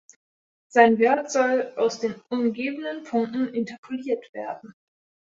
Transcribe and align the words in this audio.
Sein 0.67 0.97
Wert 0.97 1.31
soll 1.31 1.73
aus 1.75 1.99
den 1.99 2.15
umgebenden 2.31 3.03
Punkten 3.03 3.53
interpoliert 3.53 4.33
werden. 4.33 4.73